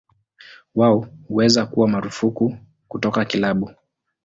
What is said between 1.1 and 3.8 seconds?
huweza kuwa marufuku kutoka kilabu.